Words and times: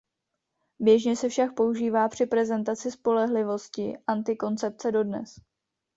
Běžně 0.79 1.15
se 1.15 1.29
však 1.29 1.55
používá 1.55 2.09
při 2.09 2.25
prezentaci 2.25 2.91
spolehlivosti 2.91 3.97
antikoncepce 4.07 4.91
dodnes. 4.91 5.35